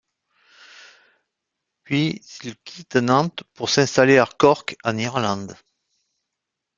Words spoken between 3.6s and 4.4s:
s'installer à